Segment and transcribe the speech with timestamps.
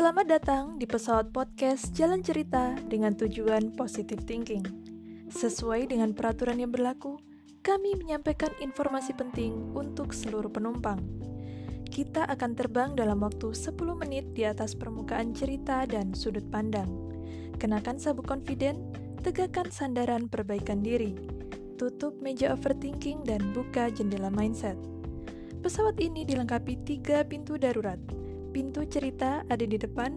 [0.00, 4.64] Selamat datang di pesawat podcast Jalan Cerita dengan tujuan positive thinking.
[5.28, 7.20] Sesuai dengan peraturan yang berlaku,
[7.60, 11.04] kami menyampaikan informasi penting untuk seluruh penumpang.
[11.84, 16.88] Kita akan terbang dalam waktu 10 menit di atas permukaan cerita dan sudut pandang.
[17.60, 18.80] Kenakan sabuk confident,
[19.20, 21.12] tegakkan sandaran perbaikan diri,
[21.76, 24.80] tutup meja overthinking dan buka jendela mindset.
[25.60, 28.00] Pesawat ini dilengkapi tiga pintu darurat,
[28.50, 30.10] Pintu cerita ada di depan,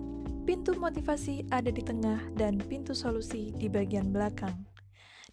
[0.49, 4.65] pintu motivasi ada di tengah, dan pintu solusi di bagian belakang.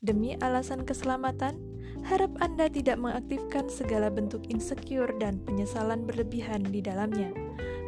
[0.05, 1.57] Demi alasan keselamatan,
[2.05, 7.33] harap Anda tidak mengaktifkan segala bentuk insecure dan penyesalan berlebihan di dalamnya.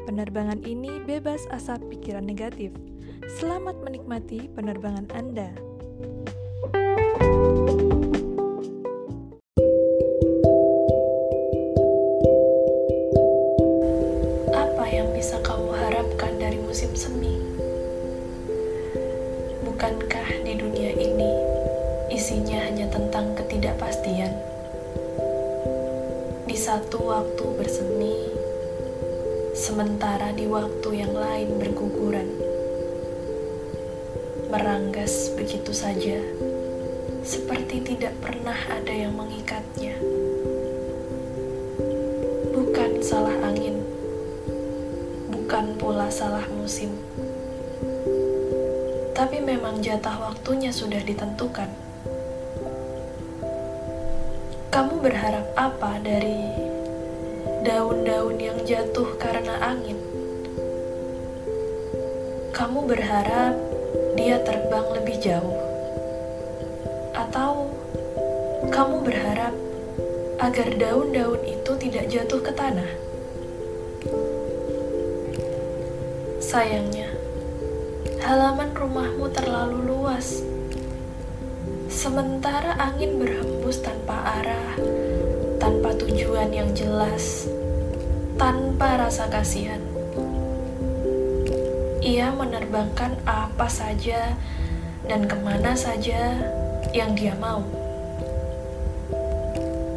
[0.08, 2.72] Penerbangan ini bebas asap pikiran negatif.
[3.36, 5.71] Selamat menikmati penerbangan Anda.
[19.82, 21.26] Bukankah di dunia ini
[22.06, 24.30] isinya hanya tentang ketidakpastian?
[26.46, 28.14] Di satu waktu bersemi,
[29.58, 32.30] sementara di waktu yang lain berguguran.
[34.54, 36.22] Meranggas begitu saja,
[37.26, 39.98] seperti tidak pernah ada yang mengikatnya.
[42.54, 43.82] Bukan salah angin
[45.26, 46.94] bukan pula salah musim.
[49.22, 51.70] Tapi memang jatah waktunya sudah ditentukan.
[54.66, 56.50] Kamu berharap apa dari
[57.62, 59.94] daun-daun yang jatuh karena angin?
[62.50, 63.54] Kamu berharap
[64.18, 65.54] dia terbang lebih jauh?
[67.14, 67.70] Atau
[68.74, 69.54] kamu berharap
[70.42, 72.90] agar daun-daun itu tidak jatuh ke tanah?
[76.42, 77.21] Sayangnya,
[78.22, 80.46] halaman rumahmu terlalu luas.
[81.90, 84.78] Sementara angin berhembus tanpa arah,
[85.58, 87.50] tanpa tujuan yang jelas,
[88.38, 89.82] tanpa rasa kasihan.
[92.02, 94.38] Ia menerbangkan apa saja
[95.06, 96.38] dan ke mana saja
[96.94, 97.66] yang dia mau.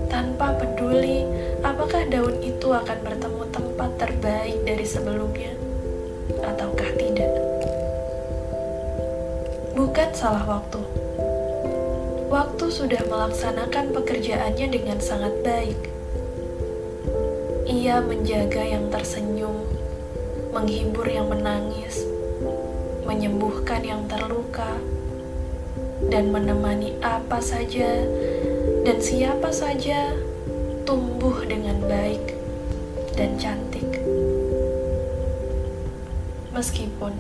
[0.09, 1.25] Tanpa peduli
[1.61, 5.53] apakah daun itu akan bertemu tempat terbaik dari sebelumnya
[6.41, 7.55] ataukah tidak.
[9.75, 10.79] Bukan salah waktu.
[12.31, 15.79] Waktu sudah melaksanakan pekerjaannya dengan sangat baik.
[17.67, 19.67] Ia menjaga yang tersenyum,
[20.55, 22.07] menghibur yang menangis,
[23.03, 24.79] menyembuhkan yang terluka,
[26.07, 28.05] dan menemani apa saja
[28.85, 30.13] dan siapa saja
[30.85, 32.37] tumbuh dengan baik
[33.17, 33.87] dan cantik
[36.53, 37.15] meskipun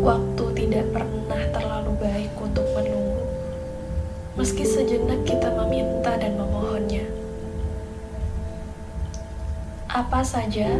[0.00, 3.28] waktu tidak pernah terlalu baik untuk menunggu,
[4.40, 7.04] meski sejenak kita meminta dan memohonnya.
[9.92, 10.72] Apa saja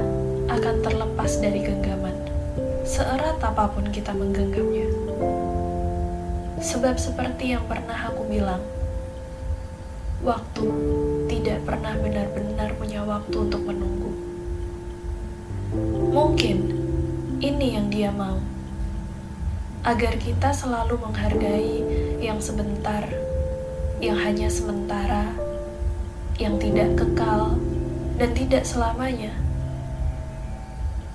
[0.48, 2.16] akan terlepas dari genggaman,
[2.88, 4.88] seerat apa pun kita menggenggamnya.
[6.62, 8.64] Sebab seperti yang pernah aku bilang,
[10.24, 10.64] waktu
[11.28, 14.14] tidak pernah benar-benar punya waktu untuk menunggu.
[16.14, 16.58] Mungkin
[17.42, 18.61] ini yang dia mau.
[19.82, 21.82] Agar kita selalu menghargai
[22.22, 23.02] yang sebentar,
[23.98, 25.34] yang hanya sementara,
[26.38, 27.58] yang tidak kekal,
[28.14, 29.34] dan tidak selamanya.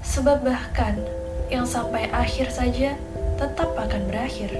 [0.04, 1.00] Sebab bahkan
[1.48, 3.00] yang sampai akhir saja
[3.40, 4.52] tetap akan berakhir.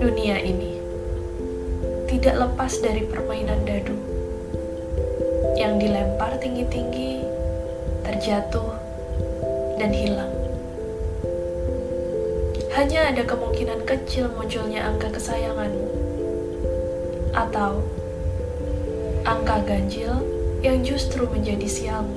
[0.00, 0.80] Dunia ini
[2.08, 3.96] tidak lepas dari permainan dadu
[5.52, 7.28] yang dilempar tinggi-tinggi,
[8.08, 8.72] terjatuh,
[9.76, 10.31] dan hilang.
[12.72, 15.92] Hanya ada kemungkinan kecil munculnya angka kesayanganmu,
[17.36, 17.84] atau
[19.28, 20.24] angka ganjil
[20.64, 22.16] yang justru menjadi sialmu.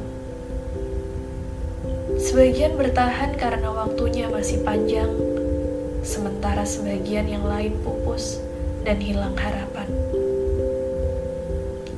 [2.15, 5.11] Sebagian bertahan karena waktunya masih panjang,
[6.07, 8.39] sementara sebagian yang lain pupus
[8.87, 9.91] dan hilang harapan.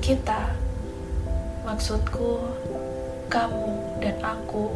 [0.02, 0.58] Kita,
[1.62, 2.42] maksudku,
[3.30, 4.74] kamu dan aku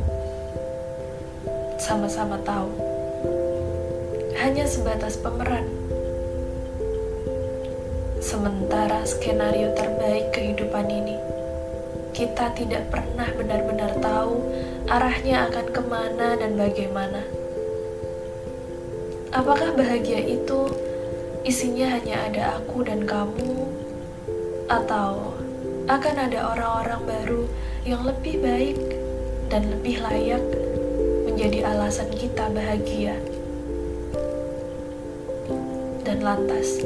[1.81, 2.90] sama-sama tahu.
[4.37, 5.69] Hanya sebatas pemeran.
[8.21, 11.17] Sementara skenario terbaik kehidupan ini,
[12.13, 14.41] kita tidak pernah benar-benar tahu
[14.89, 17.21] arahnya akan ke mana dan bagaimana.
[19.31, 20.69] Apakah bahagia itu
[21.47, 23.67] isinya hanya ada aku dan kamu,
[24.69, 25.35] atau
[25.91, 27.43] akan ada orang-orang baru
[27.83, 28.79] yang lebih baik
[29.51, 30.43] dan lebih layak
[31.31, 33.15] menjadi alasan kita bahagia.
[36.03, 36.83] Dan lantas,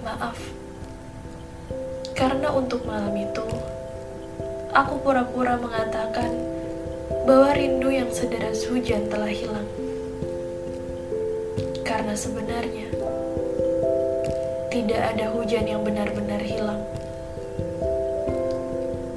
[0.00, 0.40] maaf,
[2.16, 3.44] karena untuk malam itu
[4.72, 6.32] aku pura-pura mengatakan
[7.28, 9.68] bahwa rindu yang sederas hujan telah hilang.
[11.84, 12.88] Karena sebenarnya
[14.72, 16.80] tidak ada hujan yang benar-benar hilang.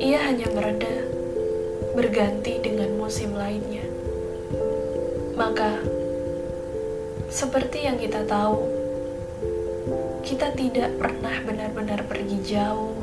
[0.03, 1.06] Ia hanya mereda,
[1.97, 3.81] berganti dengan musim lainnya.
[5.33, 5.81] Maka,
[7.25, 8.61] seperti yang kita tahu,
[10.21, 13.01] kita tidak pernah benar-benar pergi jauh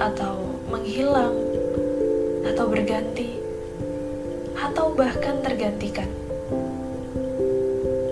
[0.00, 1.36] atau menghilang
[2.48, 3.36] atau berganti
[4.56, 6.08] atau bahkan tergantikan.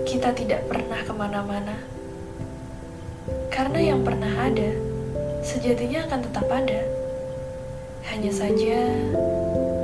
[0.05, 1.81] Kita tidak pernah ke mana-mana
[3.49, 4.69] karena yang pernah ada,
[5.41, 7.02] sejatinya akan tetap ada.
[8.03, 8.83] Hanya saja,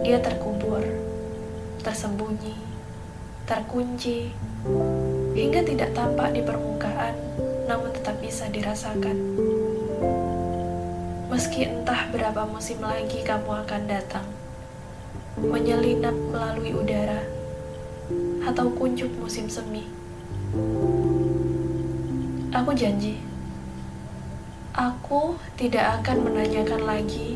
[0.03, 0.83] dia terkubur,
[1.79, 2.51] tersembunyi,
[3.47, 4.35] terkunci,
[5.31, 7.15] hingga tidak tampak di permukaan,
[7.63, 9.15] namun tetap bisa dirasakan.
[11.31, 14.27] Meski entah berapa musim lagi kamu akan datang,
[15.39, 17.23] menyelinap melalui udara,
[18.43, 19.87] atau kuncup musim semi.
[22.51, 23.29] Aku janji
[24.79, 27.35] Aku tidak akan menanyakan lagi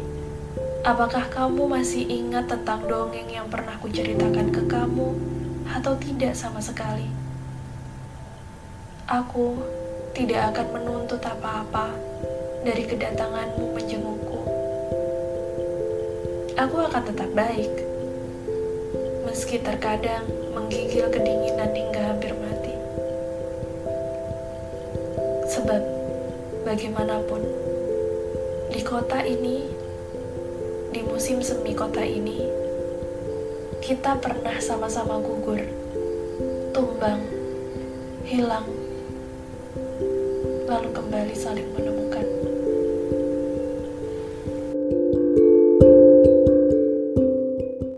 [0.84, 5.16] apakah kamu masih ingat tentang dongeng yang pernah kuceritakan ke kamu
[5.72, 7.08] atau tidak sama sekali.
[9.08, 9.64] Aku
[10.12, 11.88] tidak akan menuntut apa-apa
[12.68, 14.40] dari kedatanganmu menjengukku.
[16.60, 17.72] Aku akan tetap baik,
[19.24, 22.76] meski terkadang menggigil kedinginan hingga hampir mati.
[25.48, 25.82] Sebab
[26.68, 27.42] bagaimanapun
[28.76, 29.83] di kota ini,
[30.94, 32.38] di musim semi kota ini,
[33.82, 35.58] kita pernah sama-sama gugur,
[36.70, 37.18] tumbang,
[38.30, 38.70] hilang,
[40.70, 42.03] lalu kembali saling menemukan.